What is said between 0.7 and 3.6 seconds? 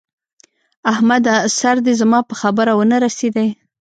احمده! سر دې زما په خبره و نه رسېدی!